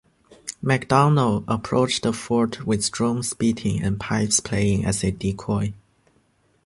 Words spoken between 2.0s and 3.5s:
the fort with drums